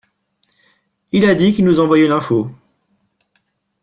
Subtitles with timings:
[1.11, 2.49] Il a dit qu'il nous envoyait l'info.